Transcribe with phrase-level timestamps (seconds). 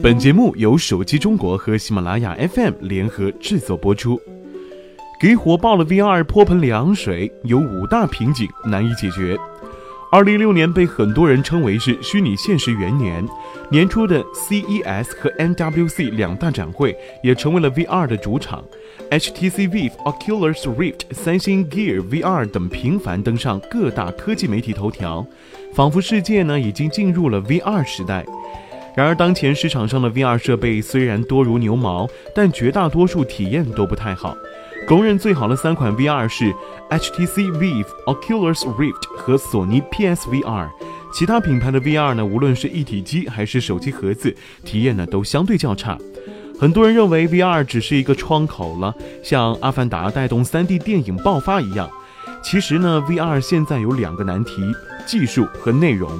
[0.00, 4.20] 本节目由手机中国和喜马拉雅 FM 联合制作播出。
[5.20, 9.36] 给火爆了 VR 泼盆凉水，有五大瓶颈难以解决。
[10.12, 13.26] 二零一六年被很多人称为是虚拟现实元年，
[13.70, 18.64] 年初的 CES 和 MWC 两大展会也成为了 VR 的主场
[19.10, 25.26] ，HTC Vive、Oculus Rift、三星 Gear VR 等频繁登上各大科技媒体头条，
[25.74, 28.24] 仿佛世界呢已经进入了 VR 时代。
[28.96, 34.36] 然而，当前市场上的 VR 设备虽然多如牛毛，但绝大多数体验都不太好。
[34.86, 36.52] 公认最好的三款 VR 是
[36.90, 40.68] HTC Vive、Oculus Rift 和索尼 PSVR。
[41.12, 44.34] 其他品牌的 VR 呢，无论是一体机还是手机盒子，
[44.64, 45.96] 体验呢都相对较差。
[46.58, 51.88] 很多人认为 VR 只是一个窗口了，像《阿凡达》带动 3D 电影爆发一样。
[52.42, 54.62] 其实呢，VR 现在有两个难题：
[55.06, 56.10] 技术和内容。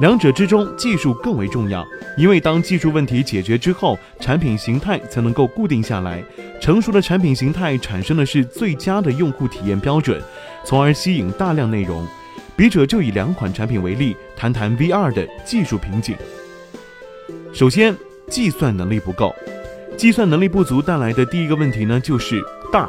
[0.00, 1.84] 两者之中，技术更为重要，
[2.16, 6.22] 因为当技术问题解决之后，产品形态才能够固定下来。
[6.60, 10.22] 成熟的产品形态产生的是最佳的用户体验标准，
[10.64, 12.06] 从而吸引大量内容。
[12.56, 16.16] 笔者就以两款产品为例，谈谈 VR 的技术瓶颈。
[17.52, 17.96] 首先，
[18.28, 19.34] 计算能力不够。
[19.96, 22.40] 计算能力不足带来的第一个问题呢，就是
[22.72, 22.88] 大。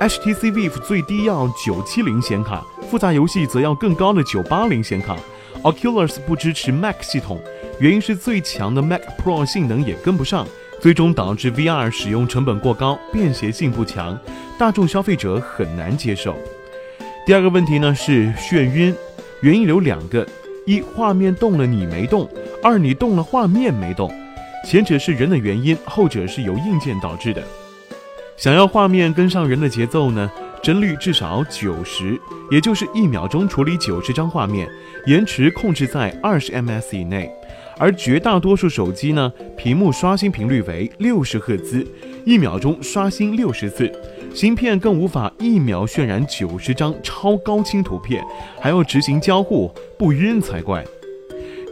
[0.00, 5.16] HTC Vive 最低要九七零显卡，复杂游戏则要更高的九八零显卡。
[5.62, 7.40] Oculus 不支持 Mac 系统，
[7.78, 10.46] 原因是最强的 Mac Pro 性能也跟不上，
[10.80, 14.18] 最终导致 VR 使用成本过高，便携性不强，
[14.58, 16.36] 大众消费者很难接受。
[17.26, 18.94] 第二个问题呢是眩晕，
[19.40, 20.26] 原因有两个：
[20.66, 22.26] 一画面动了你没动；
[22.62, 24.12] 二你动了画面没动。
[24.66, 27.42] 前者是人的原因，后者是由硬件导致的。
[28.36, 30.30] 想要画面跟上人的节奏呢？
[30.64, 32.18] 帧率至少九十，
[32.50, 34.66] 也就是一秒钟处理九十张画面，
[35.04, 37.30] 延迟控制在二十 ms 以内。
[37.76, 41.86] 而绝大多数手机呢，屏幕刷新频率为六十赫兹，
[42.24, 43.92] 一秒钟刷新六十次，
[44.32, 48.24] 芯片更无法一秒渲染九十张超高清图片，
[48.58, 50.82] 还要执行交互，不晕才怪。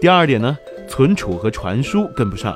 [0.03, 0.55] 第二点呢，
[0.87, 2.55] 存储和传输跟不上，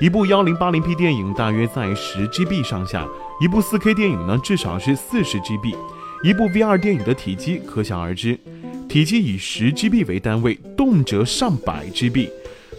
[0.00, 3.06] 一部幺零八零 P 电影大约在十 GB 上下。
[3.40, 5.74] 一部 4K 电影呢，至少是四十 GB，
[6.22, 8.38] 一部 VR 电影的体积可想而知，
[8.86, 12.28] 体积以十 GB 为单位，动辄上百 GB，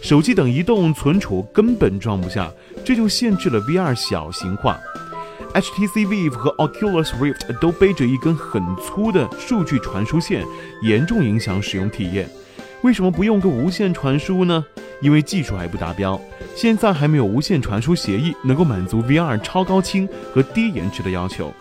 [0.00, 2.48] 手机等移动存储根本装不下，
[2.84, 4.78] 这就限制了 VR 小型化。
[5.52, 10.46] HTC Vive 和 Oculus Rift 都背着一根很粗的数据传输线，
[10.82, 12.30] 严重影响使用体验。
[12.82, 14.64] 为什么不用个无线传输呢？
[15.00, 16.20] 因为技术还不达标，
[16.54, 21.52] 现在还没有无线传输协议能够满足 VR 超高清和低延迟的要求。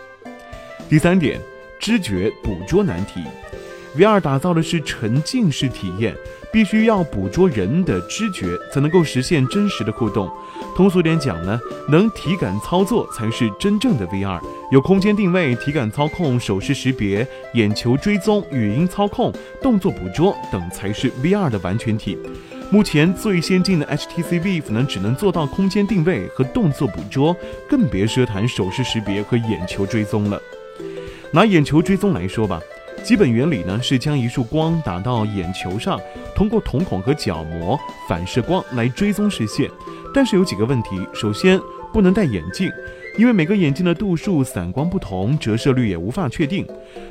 [0.89, 1.39] 第三点，
[1.79, 3.23] 知觉捕捉难题。
[3.97, 6.15] VR 打造的是沉浸式体验，
[6.51, 10.31] 必须要捕捉人的知觉，才能够实现真实的互动。
[10.75, 11.59] 通俗点讲呢，
[11.89, 14.39] 能体感操作才是真正的 VR。
[14.71, 22.17] 有空间定位、体感操控、手势识别、眼球追踪、语音操控、动作捕捉等才是 VR 的完全体。
[22.69, 27.35] 目前最先进的 HTC Vive 呢，只能做到空间定位和动作捕捉，
[27.69, 30.41] 更别奢谈手势识别和眼球追踪了。
[31.33, 32.61] 拿眼球追踪来说吧，
[33.03, 35.99] 基本原理呢是将一束光打到眼球上，
[36.35, 39.69] 通过瞳孔和角膜反射光来追踪视线。
[40.13, 41.59] 但是有几个问题，首先
[41.93, 42.71] 不能戴眼镜。
[43.17, 46.65] 因为每个眼镜的度数、散光不同，折射率也无法确定。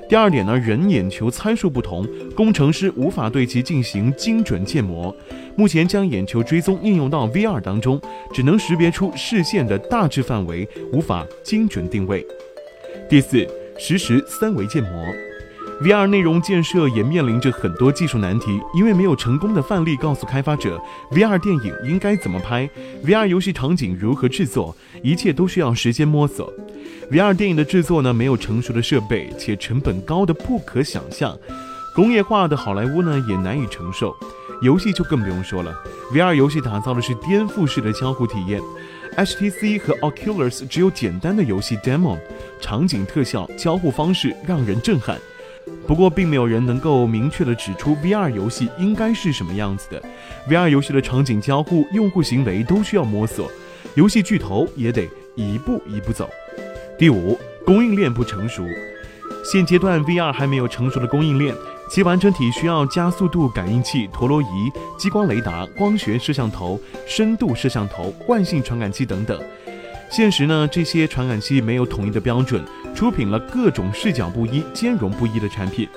[0.08, 5.14] 第二点呢，人眼球参数不同，工程师无法对其进行精准建模。
[5.56, 8.00] 目前将眼球追踪应用到 VR 当中，
[8.32, 12.26] 只能识别出视线的大致范围，无法精准定位。
[13.06, 13.47] 第四，
[13.78, 15.29] 实时三维建模。
[15.82, 20.78] VR 内容建设也面临着很多技术难题，因为没有成功的范例告诉开发者
[21.12, 22.68] VR 电影应该怎么拍
[23.02, 26.52] ，VR 游戏场景如何制作，一切都需要时间摸索。
[27.10, 31.34] VR 电影的制作呢，没有成熟的设备，且成本高的不可想象，
[31.94, 34.14] 工业化的好莱坞呢也难以承受。
[34.60, 35.74] 游戏就更不用说了
[36.12, 38.60] ，VR 游戏打造的是颠覆式的交互体验
[39.16, 42.18] ，HTC 和 Oculus 只有简单的游戏 demo，
[42.60, 45.16] 场景特效、交互方式让人震撼。
[45.86, 50.03] 不过，并没有人能够明确地指出 VR 游戏应该是什么样子的。
[50.48, 53.51] VR 游戏的场景交互、用户行为都需要摸索，
[53.95, 56.28] 游戏巨头也得一步一步走。
[56.98, 58.65] 第五，供应链不成熟。
[59.45, 61.54] 现阶段 VR 还没有成熟的供应链，
[61.91, 64.47] 其完成体需要加速度感应器、陀螺仪、
[64.98, 69.41] 激光雷达、光学摄像头、深度摄像头、惯性传感器等等。
[70.10, 72.65] 现实呢，这些传感器没有统一的标准。
[72.92, 75.89] 出品了各种视角不一、兼容不一的产品，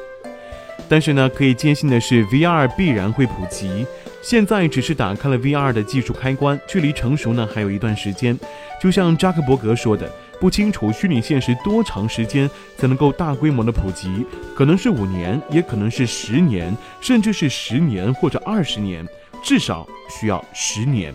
[0.87, 3.85] 但是呢，可以坚信的是，VR 必然会普及。
[4.21, 8.39] 现在只是打开了 VR 的技术开关，距离成熟呢还有一段时间。
[8.81, 14.25] 就像扎克伯格说的，不清楚虚拟现实多长时间才能够大规模的普及，
[14.55, 19.05] 可能是五年，也可能是十年，甚至是十年或者二十年，
[19.43, 21.13] 至少需要十年。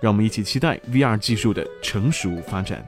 [0.00, 2.86] 让我们一起期待 VR 技术的成熟发展。